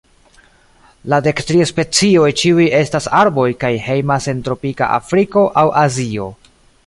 [1.11, 6.31] La dek tri specioj ĉiuj estas arboj, kaj hejmas en tropika Afriko aŭ Azio.